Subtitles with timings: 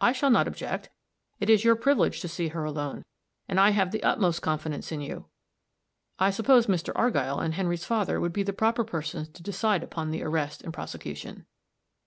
[0.00, 0.88] "I shall not object.
[1.40, 3.04] It is your privilege to see her alone;
[3.46, 5.26] and I have the utmost confidence in you.
[6.18, 6.90] I suppose Mr.
[6.96, 10.72] Argyll and Henry's father would be the proper persons to decide upon the arrest and
[10.72, 11.44] prosecution."